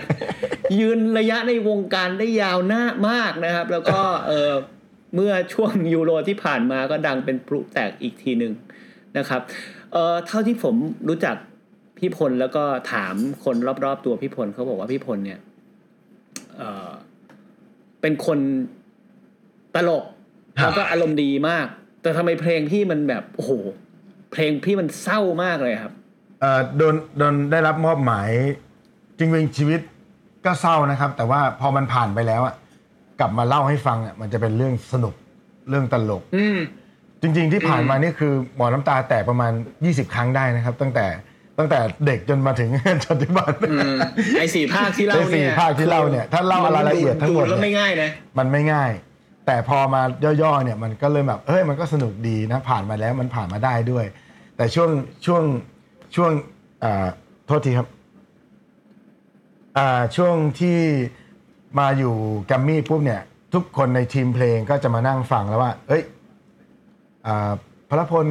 [0.80, 4.52] ยืนระยะในวงการได้ยาวหน้ามากนะครับ แล้วก็เออ
[5.16, 8.54] เมื่อช่วงยูโรที่ผ่านมาก็ดังเป็นพลุแตกอีกทีหนึ่ง
[9.18, 9.42] นะครับ
[9.94, 10.76] เออเท่าที่ผม
[11.10, 11.36] รู้จัก
[11.98, 15.40] พี่พลแล้วก็ถามคนรอบๆตัวพี่พลเขาบอกว่าพี่พลเนี่ย
[16.58, 16.90] เออ
[18.02, 18.40] เป็นคน
[19.76, 20.06] ตลก
[20.60, 21.68] ครับแล้วก็อารมณ์ดีมาก
[22.02, 23.52] แต่ทำไมเพลงพี่มันแบบโอ้โห
[24.32, 25.94] เพลงพี่มันเศร้ามากเลยครับ
[26.42, 28.30] เอ่อโดนโดนได้รับมอบหมาย
[29.20, 29.80] จริงๆชีวิต
[30.46, 32.56] ก็เศร้านะครับ แต่ว่าพอมันผ่านไปแล้วอะ
[33.20, 35.14] กลับมาเล่าให้ฟังอะมันจะเป็นเรื่องสนุก
[35.70, 36.60] เรื่องตลก อืม
[37.22, 39.52] จริง ๆ ที่ผ่านมานี่คือหมอน้ำตาแตกประมาณ
[39.84, 41.06] 20 ครั้งได้นะครับ ตั้งแต่
[41.60, 42.70] ตั้งแต่เด็กจนมาถึง
[43.08, 43.96] ปัจจุบันอืม
[44.40, 48.92] ไอสี่ภาคที่เล่าไอ้สี่เนี่ยภาคที่เล่าเนี่ย ถ้าเล่ารายละเอียดทั้งหมดแล้วเนี่ยไม่ง่ายนะ มันไม่ง่าย
[49.52, 50.02] แต่พอมา
[50.42, 54.06] ย่อๆเนี่ยมันก็เลยแบบเอ้ยมันก็สนุกดีนะผ่านมาแล้วมันผ่านมาได้ด้วย
[54.56, 54.90] แต่ช่วง
[55.26, 55.44] ช่วง
[56.16, 56.32] ช่วง
[56.84, 57.08] อ่า
[57.46, 57.88] โทษทีครับ
[59.78, 60.80] อ่าช่วงที่
[61.80, 62.16] มาอยู่
[62.48, 63.22] แกรมมี่ปุ๊บเนี่ย
[63.54, 66.04] ทุกคนในทีมเพลงก็จะมานั่งฟังแล้วว่า เอ้ย
[67.26, 67.52] อ่า
[67.90, 68.28] พระพล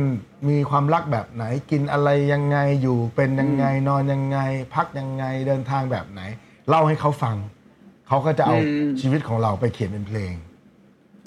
[0.48, 4.38] มีความรักแบบไหนกินอะไรยังไงอยู่เป็นยังไงนอนยังไง
[4.74, 6.20] พักยังไงเดินทางแบบไหน
[6.68, 7.36] เล่าให้เขาฟัง
[8.08, 10.34] เขาก็จะเอาอืมชีวิตของเราไปเขียนเป็นเพลง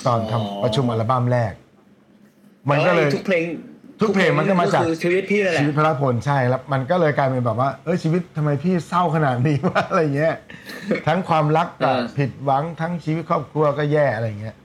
[0.07, 1.53] ตอนทำอ๋อประชุมอัลบั้มแรก
[2.69, 3.43] มันก็เลยทุกเพลง
[4.01, 10.35] ทุกเพลงมันก็มาจากคือชีวิตพี่นั่นแหละชีวิตพระพลใช่แล้วมันก็เลยกลายเป็นแบบว่าเออชีวิตทำไมพี่เศร้าขนาดนี้วะอะไรเงี้ย
[11.07, 14.55] ทั้งความรักกับเออผิดหวังทั้งชีวิตครอบครัวก็แย่อะไรเงี้ย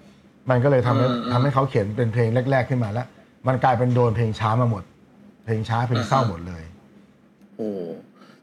[0.50, 3.06] มันก็เลยทำให้อืมอืมทำให้เขาเขียนเป็นเพลงแรก ๆขึ้นมาแล้ว
[3.48, 4.82] มันกลายเป็นโดนเพลงช้ามาหมด
[5.46, 6.62] เพลงช้าเพลงเศร้าหมดเลย
[7.56, 7.70] โอ้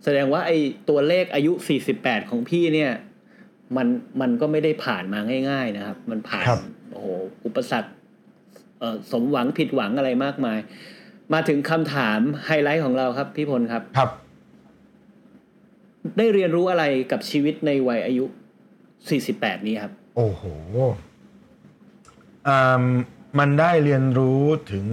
[0.04, 0.58] แสดงว่าไอ้
[0.90, 1.54] ตัวเลขอายุ
[1.92, 2.92] 48 ของพี่เนี่ย
[3.78, 3.88] มัน
[4.22, 6.60] มันก็ไม่ได้ผ่านมาง่าย ๆ นะครับ มันผ่านครับ
[6.96, 7.10] โอ้โห
[7.46, 7.92] อุปสรรค
[8.80, 10.60] เอ่อสมหวังผิดหวังอะไรมากมาย
[11.34, 14.10] มาถึงคำถามไฮไลท์ของเราครับพี่พลครับครับ
[16.18, 18.26] ได้เรียนรู้อะไรกับชีวิตในวัยอายุ
[18.96, 20.44] 48 นี้ครับ โอ้โห
[22.48, 22.84] อืม
[23.40, 24.86] มันได้เรียนรู้ถึง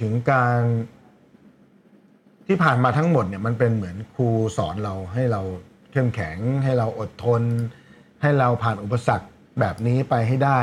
[0.00, 0.60] ถึงการ
[2.46, 5.42] ที่ผ่านมาทั้งหมดเนี่ยมันเป็นเหมือนครูสอนเราให้เรา
[5.92, 7.42] เข้มแข็ง ให้เราอดทน
[8.22, 9.28] ให้เราผ่านอุปสรรค
[9.60, 10.62] แบบนี้ไปให้ได้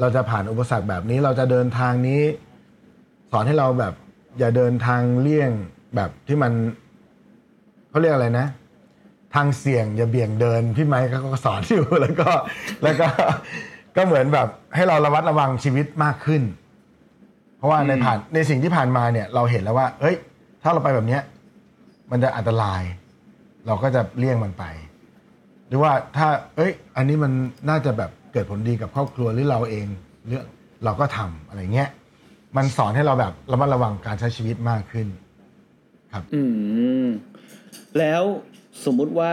[0.00, 2.22] เราจะผ่านอุปสรรคแบบนี้ เราจะเดินทางนี้
[3.32, 3.94] สอนให้เราแบบ
[4.38, 5.50] อย่าเดินทางเลี่ยง
[5.96, 6.52] แบบที่มัน
[7.90, 8.46] เขาเรียกอะไรนะ
[9.34, 12.30] ทางเสี่ยงอย่าเบี่ยงเดินพี่ไม้เขาก็สอนอยู่แล้วก็
[12.82, 13.08] แล้วก็
[13.96, 16.42] ก็เหมือนแบบให้เราระวัดระวังชีวิตมากขึ้น
[17.58, 20.16] เพราะว่าในผ่านในสิ่งที่ผ่านมาเนี่ย เราเห็นแล้วว่า เอ้ย
[20.62, 21.22] ถ้าเราไปแบบเนี้ย
[22.10, 22.82] มันจะอันตราย
[23.66, 24.64] เราก็จะเลี่ยงมันไป
[25.68, 27.32] หรือว่าถ้า เอ้ย อันนี้มัน
[27.68, 29.86] น่าจะแบบ เกิดผลดีกับครอบครัวหรือเราเอง
[30.26, 30.42] หรือ
[30.84, 31.88] เราก็ทำอะไรเงี้ย
[32.56, 35.06] มันสอนให้เราแบบระมัดระวังการใช้ชีวิตมากขึ้น
[36.34, 36.42] อื
[37.04, 37.06] ม
[37.98, 38.22] แล้ว
[38.84, 39.32] สมมุติว่า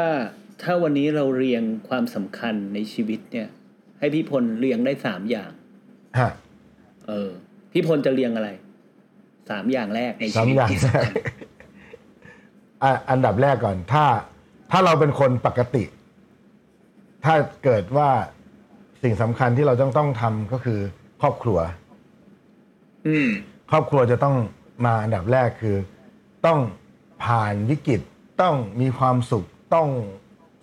[0.62, 3.48] ถ้าวันนี้เราเรียงความสำคัญในชีวิตเนี่ย
[4.00, 5.52] ให้พี่พลเรียงได้สามอย่าง
[6.20, 6.32] ฮะ
[7.08, 7.30] เออ
[7.72, 8.50] พี่พลจะเรียงอะไร
[9.50, 11.14] สามอย่างแรกในสาชีมวิตอย่างที่แรสำกคัญ
[12.84, 14.06] อะอันดับแรกก่อน ถ้า
[14.72, 15.84] ถ้าเราเป็นคนปกติ
[17.26, 18.10] ถ้าเกิดว่า
[19.04, 20.80] สิ่งสำคัญที่เราต้องต้องทำก็คือ
[21.22, 21.60] ครอบครัว
[23.08, 23.30] อืม
[23.72, 24.36] ครอบครัวจะต้อง
[24.86, 25.78] มาอันดับแรกคือ
[26.46, 26.60] ต้อง
[27.24, 28.02] ผ่านวิกฤต
[28.42, 29.88] ต้องมีความสุขต้อง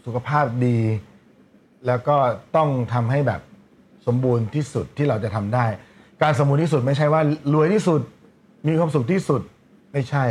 [0.05, 0.79] สุขภาพดี
[1.87, 2.17] แล้วก็
[2.57, 3.41] ต้องทำให้แบบ
[4.07, 5.67] สมบูรณ์ที่สุดที่เราจะทำได้
[6.23, 7.23] การสมบูรณ์ที่สุดไม่ใช่ว่า
[7.53, 8.01] รวยที่สุด
[8.67, 9.43] มีความสุขที่สุด
[9.93, 10.25] ไม่ใช่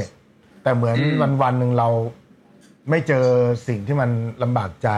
[0.63, 1.89] แต่เหมือนอืมวันวันๆหนึ่งเรา
[2.89, 3.25] ไม่เจอ
[3.67, 4.09] สิ่งที่มัน
[4.43, 4.89] ลำบากใจ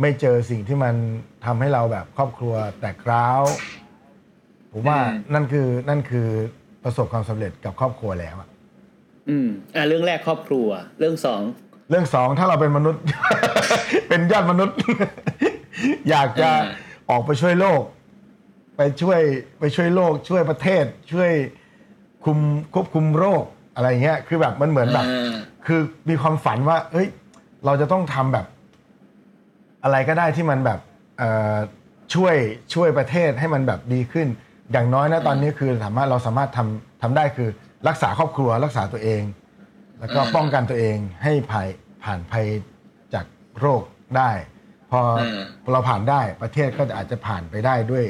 [0.00, 0.94] ไม่เจอสิ่งที่มัน
[1.44, 3.42] ทำให้เราแบบครอบครัวแตกร้าว
[4.72, 4.98] ผมว่า
[5.34, 6.28] นั่นคือนั่นคือ
[6.84, 8.48] ประสบความสำเร็จกับครอบครัวแล้วอะ
[9.28, 11.42] อืมอ่าเรื่องแรกครอบครัว เรื่องสอง
[11.90, 13.02] เรื่องสองถ้าเราเป็นมนุษย์
[14.08, 14.76] เป็นยอดมนุษย์
[16.10, 16.64] อยากจะอ่า
[17.10, 17.82] ออกไปช่วยโลก
[18.76, 19.20] ไปช่วย
[19.58, 21.30] ไปช่วยโลก ช่วยประเทศ ช่วย
[22.24, 22.38] คุม
[22.74, 23.42] ควบคุมโรค
[23.74, 25.32] อะไรเงี้ย คือแบบมันเหมือนแบบ อ่า
[25.66, 27.08] คือมีความฝันว่า เฮ้ย
[27.64, 28.46] เราจะต้องทำแบบ
[29.84, 30.80] อะไรก็ได้ที่มันแบบ
[31.18, 31.56] เอ่อ
[32.14, 32.36] ช่วย
[32.74, 34.28] ช่วยประเทศให้มันแบบดีขึ้น
[34.72, 37.48] อย่างน้อยนะตอนนี้คือสามารถเราสามารถทำทำได้คือ
[37.88, 39.22] รักษาครอบครัวรักษาตัวเอง
[40.00, 41.68] แล้วก็อ่าป้องกันตัวเองให้ภัย
[42.04, 42.46] ผ่านภัย
[43.14, 43.26] จาก
[43.60, 43.82] โรค
[44.16, 44.30] ได้
[44.90, 48.04] พออาเราผ่านได้ประเทศก็อาจจะผ่านไปได้ด้วย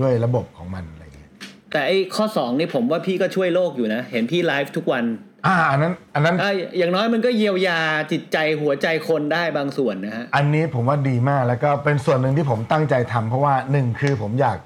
[0.00, 1.30] ด้วยระบบของมันอะไรอย่างเงี้ย
[1.72, 5.04] แต่ไอ้ข้อสองนี่ผมว่าพี่ก็ช่วยโลกอยู่นะ เห็นพี่ไลฟ์ทุกวัน
[5.46, 7.80] อ่าอันนั้นอันนั้นอ่าอย่างน้อยมันก็เยียวยา
[8.12, 14.58] จิตใจหัวใจคนได้บางส่วนนะฮะอันนี้ผมว่าดีมากแล้วก็เป็นส่วนหนึ่งที่ผมตั้งใจทำเพราะว่าหนึ่งคือผมอยาก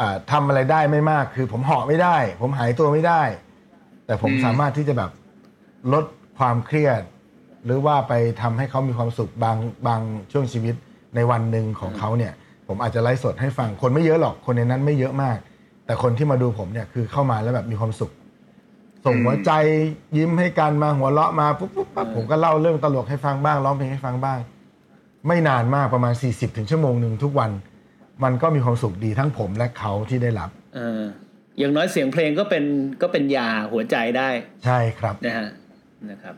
[0.00, 3.22] อ่าทำอะไรได้ไม่มาก คือผมเหาะไม่ได้ ผมหายตัวไม่ได้
[4.06, 5.10] แต่ผมอืมสามารถที่จะแบบ
[5.92, 6.04] ลด
[6.38, 7.00] ความเครียด
[7.64, 10.00] หรือว่าไปทำให้เขามีความสุขบางบาง
[10.32, 10.74] ช่วงชีวิต
[11.14, 12.32] ในวันหนึ่งของเขาเนี่ย
[12.68, 15.36] ผมอาจจะไลฟ์สดให้ฟังคนไม่เยอะหรอกคนในนั้นไม่เยอะมาก
[15.86, 18.10] แต่คนที่มาดูผมเนี่ยคือเข้ามาแล้วแบบมีความสุข
[19.04, 19.52] ส่งหัวใจ
[20.16, 24.38] ยิ้มให้กันมาหัวเราะมาปุ๊บปุ๊บปั๊บผมก็เล่าเรื่องตลกให้ฟังบ้างร้องเพลงให้ฟังบ้าง
[25.26, 27.50] ไม่นานมากประมาณ 40 ถึงชั่วโมงหนึ่งทุกวัน
[28.24, 31.02] มันก็มีความสุขดีทั้งผมและเขาที่ได้รับเออ
[31.58, 32.64] อย่างน้อยเสียงเพลงก็เป็น
[33.02, 34.28] ก็เป็นยาหัวใจได้
[34.64, 35.48] ใช่ครับนะฮะ
[36.10, 36.34] นะครับ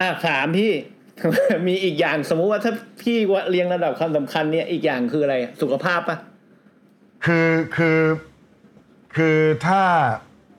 [0.00, 0.72] อะถามพี่
[1.66, 6.16] มีอีกอย่างสมมุติว่าถ้าพี่ว่าเรียงระดับความสำคัญเนี่ยอีกอย่างคืออะไรสุขภาพปะ
[7.26, 8.00] คือคือ
[9.16, 9.82] คือถ้า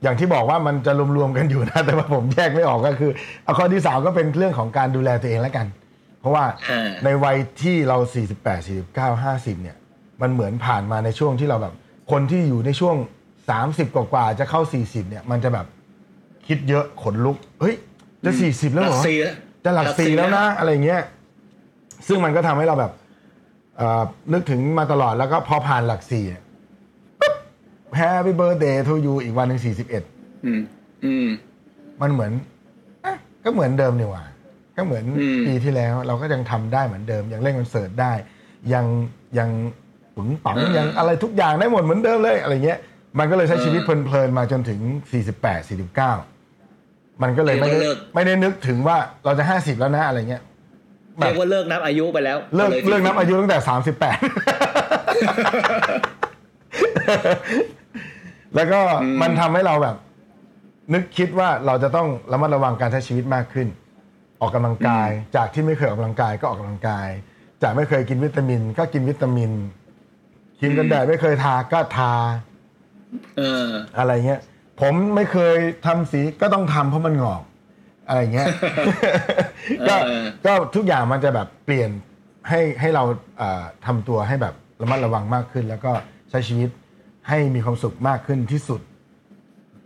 [0.03, 3.11] อย่างที่บอกว่ามันจะรวมๆกันอยู่นะ แต่ว่าผมแยกไม่ออกก็คือ
[3.43, 5.67] เอาข้อที่สามก็เป็นเรื่องของการดูแลตัวเองแล้วกัน
[6.19, 7.97] เพราะว่าอ่าในวัยที่เรา
[8.41, 9.77] 48 49 50 เนี่ย
[10.21, 11.73] มันเหมือนผ่านมาในช่วงที่เราแบบ
[12.11, 12.95] คนที่อยู่ในช่วง
[13.51, 15.65] 30 กว่าๆจะเข้า 40 เนี่ย มันจะแบบ
[16.47, 17.75] คิดเยอะขนลุก เฮ้ย
[18.25, 19.35] จะ 40 แล้วเหรอสี่แล้ว
[19.65, 21.01] จะหลักสี่แล้วนะอะไรเงี้ย
[22.07, 22.91] ซึ่งมันก็ทำให้เราแบบ
[23.77, 26.25] เอ่อนึกถึงมาตลอดแล้วก็พอผ่านหลักสี่
[27.97, 30.03] happy birthday to you อีกวันหนึ่งสี่สิบเอ็ด
[30.45, 30.61] อืม
[31.05, 31.27] อืม
[32.01, 32.31] มันเหมือน
[33.05, 34.23] อะก็เหมือนเดิมนี่หว่า
[34.77, 38.13] ก็เหมือนอืม ปีที่แล้ว เราก็ยังทำได้เหมือนเดิม ยังเล่นคอนเสิร์ตได้
[38.73, 38.85] ยัง
[39.37, 39.49] ยัง
[40.15, 42.79] ปึงปังยังอะไรทุกอย่างได้หมดเหมือนเดิมเลยอะไรเงี้ย
[43.19, 44.79] มันก็เลยใช้ชีวิตเพลินๆมาจนถึง
[45.41, 45.69] 48
[46.39, 47.79] 49มันก็เลยไม่ได้
[48.15, 50.41] ไม่ได้นึกถึงว่าเราจะ50แล้วนะอะไรเงี้ย
[51.17, 58.79] แบบ เรียกว่าเลิกนับอายุไปแล้วเลิกยเลิกนับอายุตั้งแต่38แล้วก็
[59.21, 59.95] มันทำให้เราแบบ
[60.93, 63.67] นึกคิดว่าเราจะต้องระมัดระวังการใช้ชีวิตมากขึ้น
[64.41, 67.07] ออกกำลังกาย จากที่ไม่เคยออกกำลังกายก็ออกกำลังกาย
[67.63, 69.51] จากไม่เคยกินวิตามิน ก็กินวิตามิน
[70.59, 72.13] ครีมกันแดดไม่เคยทาก็ทา
[73.37, 74.41] เออ อะไรเงี้ย
[74.81, 77.43] ผมไม่เคยทำสีก็ต้องทำเพราะมันงอก
[78.07, 78.47] อะไรเงี้ย
[79.87, 81.89] ก็เออ ก็ทุกอย่างมันจะแบบเปลี่ยน
[82.49, 83.03] ให้ให้เรา
[83.37, 85.91] เอ่อทำตัวให้แบบระมัดระวังมากขึ้น แล้วก็
[86.29, 86.69] ใช้ชีวิต
[87.27, 88.81] ให้มีความสุขมากขึ้นที่สุด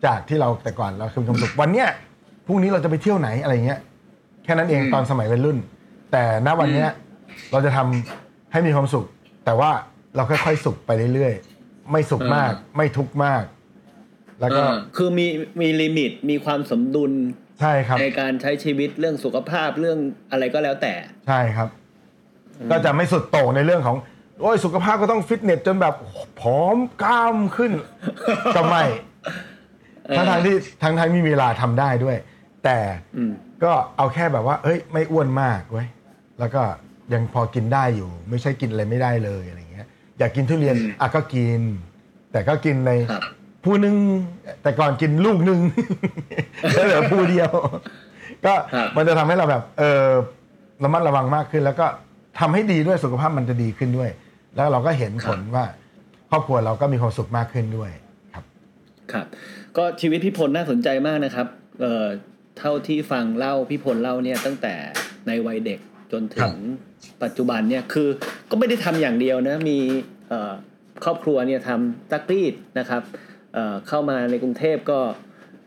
[0.05, 1.87] จากที่เราแต่ก่อนเราคือมีความสุขวันเนี้ย
[2.45, 3.79] พรุ่งนี้เราจะไปเที่ยวไหนอะไรเงี้ย
[4.43, 5.57] แค่นั้นเองตอนสมัยวัยรุ่น
[6.11, 6.89] แต่ณวันเนี้ย
[7.51, 9.05] เราจะทำให้มีความสุข
[9.45, 9.71] แต่ว่า
[10.15, 13.43] เราค่อยๆสุขไปเรื่อยๆ ไม่สุขมาก ไม่ทุกข์มาก
[14.41, 15.27] แล้วก็เออคือมี
[15.61, 17.11] มีลิมิตมีความสมดุล
[17.61, 19.99] ใช่ครับ ในการใช้ชีวิตเรื่องสุขภาพเรื่อง
[20.31, 20.93] อะไรก็แล้วแต่
[21.27, 21.69] ใช่ครับ
[22.71, 23.97] ก็จะไม่สุดโต่งในเรื่องของ
[24.41, 25.95] โอ้ยสุขภาพก็ต้องฟิตเนสจนแบบ
[26.39, 27.71] ผอมกล้ามขึ้น
[28.55, 28.83] ก็ไม่
[30.15, 32.17] ทั้งทางๆที่ทั้งทางๆมีเวลาทำได้ด้วย
[32.63, 32.77] แต่
[33.17, 33.31] อืม
[33.63, 35.87] ก็เอาแค่แบบว่า เอ้ย ไม่อ้วนมากไว้ย
[36.39, 36.61] แล้วก็
[37.13, 39.87] ยังพอกินได้อยู่ ไม่ใช่กินอะไรไม่ได้เลยอะไรเงี้ย
[40.19, 41.61] อยากกินทุเรียนอืมอะก็กิน
[42.31, 43.21] แต่ก็กินในครับ
[43.65, 43.95] ผู้หนึ่ง
[44.61, 45.59] แต่ก่อนกินลูกหนึ่ง
[46.73, 47.51] แล้วเหลือผู้เดียว
[48.45, 50.07] ก็ครับมันจะทำให้เราแบบ เออ
[50.83, 51.85] ระมัดระวังมากขึ้น แล้วก็
[52.39, 54.09] ทำให้ดีด้วยสุขภาพมันจะดีขึ้นด้วย
[54.55, 55.65] แล้วเราก็เห็นผลว่า
[56.29, 57.91] ครอบครัวเราก็มีความสุขมากขึ้นด้วย
[58.33, 58.45] ครับ
[59.11, 59.25] ครับ
[59.77, 61.47] ก็ชีวิตพี่พลน่าสนใจมากนะครับ
[61.81, 62.05] เอ่อ
[62.59, 64.73] เท่าที่ฟังเล่าพี่พลเล่าเนี่ยตั้งแต่
[65.27, 65.79] ในวัยเด็ก
[66.11, 68.09] จนถึครังบปัจจุบันเนี่ยคือ
[68.49, 69.77] ก็ไม่ได้ทำอย่างเดียวนะมี
[70.29, 70.53] เอ่อ
[71.03, 73.01] ครอบครัวเนี่ยทำซักรีดนะครับ
[73.53, 74.99] เอ่อเข้ามาในกรุงเทพก็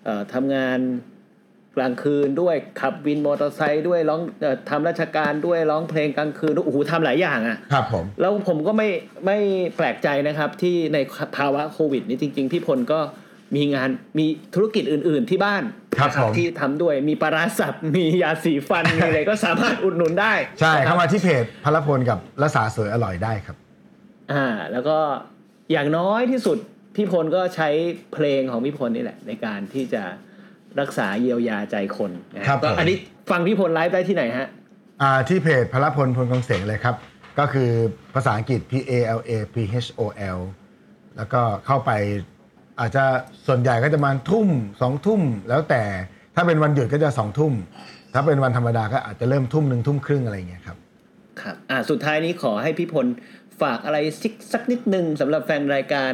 [0.05, 0.79] เอ่อทำงาน
[1.77, 8.89] กลางคืนด้วยขับวินมอเตอร์ไซค์ด้วยร้องเอ่อทำราชการด้วยร้องเพลงกลางคืนด้วยโอ้โหทำหลายอย่างอะ่ะครับผมแล้วผมก็ไม่
[9.27, 9.39] ไม่
[9.77, 10.99] แปลกใจนะครับที่ใน
[11.37, 13.01] ภาวะโควิดนี้จริง ๆ พี่พลก็
[13.57, 15.63] มีงานมีธุรกิจอื่น ๆที่บ้าน
[15.99, 23.57] ครับนะผมที่ทำด้วยมีปลาร้าสับมียาสีฟัน มีอะไรก็สามารถอุดหนุนได้ ใช่นะคเข้ารับมาที่เพจพลพลกับรัษาสวยอร่อยได้ครับ
[24.33, 24.99] อ่า แล้วก็
[25.73, 26.59] อย่างน้อยที่สุด
[26.97, 27.69] พี่พลก็ใช้
[28.15, 30.03] เพลงของพี่พลนี่แหละ ในการที่จะ
[30.81, 32.97] รักษาเยียวยาใจคนนะครับก็ผมอันนี้
[33.31, 34.49] ฟังพี่พลไลฟ์ได้ที่ไหนฮะ
[35.03, 36.97] อ่าที่เพจพลพลพลกองเสงเลยครับ
[37.39, 37.71] ก็คือ
[38.15, 40.03] ภาษาอังกฤษ P A L A P H O
[40.37, 40.39] L
[41.17, 41.91] แล้วก็เข้าไป
[42.81, 43.05] อาจจะ
[43.47, 44.49] ส่วนใหญ่ก็จะมาทุ่ม
[44.81, 45.83] สองทุ่มแล้วแต่
[46.35, 47.53] ถ้าเป็นวันหยุดก็จะสองทุ่ม
[48.15, 50.77] ถ้าเป็นวันธรรมดาก็อาจจะเริ่มทุ่มหนึ่งทุ่มครึ่งอะไรอย่างเงี้ยครับ
[51.41, 53.07] ครับอ่าสุดท้ายนี้ขอให้พี่พล
[53.63, 56.13] ฝากอะไรสักสักนิดนึงสำหรับแฟนรายการ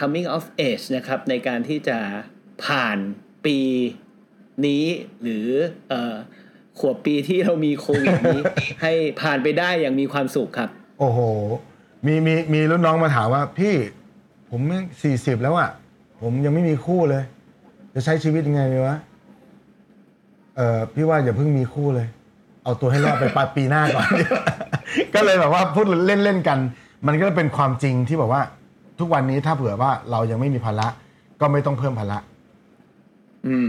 [0.00, 1.98] coming of age นะครับในการที่จะ
[2.64, 2.98] ผ่าน
[3.46, 3.58] ปี
[4.66, 4.84] นี้
[5.22, 5.46] หรือ
[5.88, 6.14] เอ่อ
[6.78, 8.40] ขวบปีที่เรามีโควิดนี้
[8.82, 11.18] ให้ผ่านไปได้อย่างมีความสุขครับ โอ้โห
[12.06, 13.74] มีมีมีรุ่นน้องมาถามว่า พี่
[14.50, 14.60] ผม
[15.02, 15.70] สี่สิบแล้วอะ
[16.22, 17.22] ผมยังไม่มีคู่เลย
[17.94, 18.96] จะใช้ชีวิตยังไงดีวะ
[20.56, 22.06] เออพี่ว่าอย่าเพิ่งมีคู่เลย
[22.64, 24.06] เอาตัวให้รอดไปปลายปีหน้าก่อน
[25.14, 26.58] ก็เลยแบบว่าพูดเล่นเล่นๆกัน
[27.06, 28.42] มันก็เป็นความจริงที่แบบว่า
[28.98, 30.88] ทุกวันนี้ถ้าเผื่อว่าเรายังไม่มีภาระ
[31.40, 32.18] ก็ไม่ต้องเพิ่มภาระ
[33.46, 33.68] อืม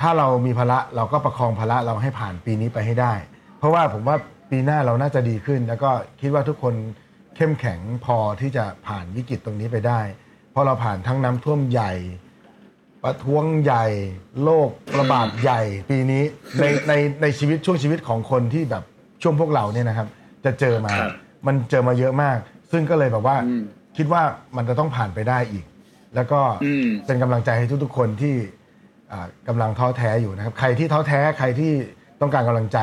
[0.00, 3.14] ถ้าเรามีภาระเราก็ประคองภาระเราให้ผ่านปีนี้ไปให้ได้
[3.58, 4.16] เพราะว่าผมว่า
[4.50, 6.74] ปีหน้าเราน่าจะดีขึ้น แล้วก็คิดว่าทุกคน
[7.36, 10.00] เข้มแข็งพอที่จะผ่านวิกฤตตรงนี้ไปได้
[10.50, 11.92] เพราะเราผ่านทั้งน้ำท่วมใหญ่
[13.04, 13.84] ประท้วงใหญ่
[14.42, 16.22] โรคระบาดใหญ่ ปีนี้
[16.60, 18.84] ในในในชีวิตช่วงชีวิตของคนที่แบบ
[19.22, 20.08] ช่วงพวกเราเนี่ยนะครับ
[20.44, 21.12] จะเจอมา ครับ
[21.46, 22.38] มันเจอมาเยอะมาก
[22.72, 23.62] ซึ่งก็เลยแบบว่าอืม
[23.96, 24.22] คิดว่า
[24.56, 25.64] มันจะต้องผ่านไปได้อีก
[26.14, 28.34] แล้วก็อืม เป็นกำลังใจให้ทุกๆคนที่
[29.12, 31.72] อ่ากำลังท้อแท้อยู่นะครับ ใครที่ท้อแท้ใครที่
[32.20, 32.78] ต้องการกำลังใจ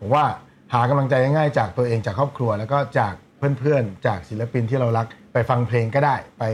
[0.00, 0.24] ผมว่า
[0.72, 3.14] หากำลังใจง่ายๆจากตัวเองจากครอบครัว แล้วก็จาก
[3.58, 6.44] เพื่อนๆ จากศิลปินที่เรารักไปฟังเพลงก็ได้ไป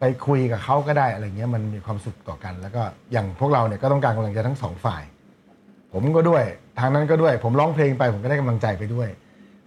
[0.00, 2.82] ไปคุยกับเขาก็ได้อะไรเงี้ยมันมีความสุขต่อกัน แล้วก็
[3.12, 5.02] อย่างพวกเราเนี่ยก็ต้องการกำลังใจทั้งสองฝ่าย
[5.92, 6.42] ผมก็ด้วย
[6.78, 9.08] ทางนั้นก็ด้วย ผมร้องเพลงไปผมก็ได้กำลังใจไปด้วย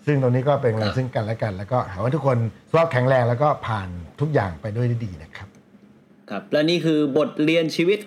[0.06, 2.38] ซึ่งตรงนี้ก็เป็นกำลังซึ่งกันและกัน แล้วก็หาว่าทุกคน
[2.70, 3.90] สุขภาพแข็งแรงแล้วก็ผ่าน
[4.22, 5.48] ทุกอย่างไปด้วยได้ดีนะครับ
[6.30, 8.00] ครับและนี่คือบทเรียนชีวิต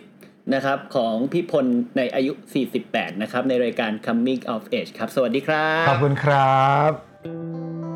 [0.55, 2.33] นะครับของพี่พลในอายุ
[2.77, 6.91] 48 นะครับ ในรายการ coming of age ครับ สวัสดีครับ ขอบคุณครับ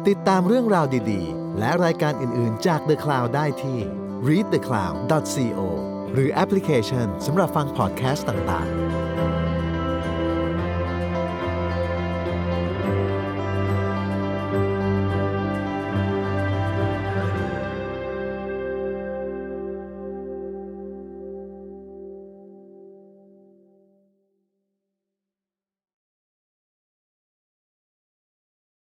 [0.09, 3.79] ติดตามเรื่องราวดีๆ และรายการอื่นๆจาก The Cloud ได้ที่
[4.29, 5.61] readthecloud.co
[6.13, 8.98] หรือแอปพลิเคชันสำหรับฟังพอดแคสต์ต่างๆ